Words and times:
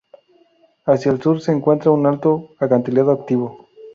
Hacia 0.87 1.11
el 1.11 1.21
sur 1.21 1.41
se 1.41 1.51
encuentra 1.51 1.91
un 1.91 2.07
alto 2.07 2.55
acantilado 2.59 3.11
activo. 3.11 3.69